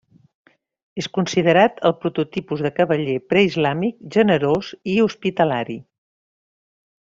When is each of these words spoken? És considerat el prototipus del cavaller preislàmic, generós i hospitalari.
És 1.01 1.09
considerat 1.17 1.77
el 1.89 1.93
prototipus 2.05 2.63
del 2.67 2.73
cavaller 2.79 3.19
preislàmic, 3.35 4.01
generós 4.19 4.73
i 4.95 4.97
hospitalari. 5.07 5.81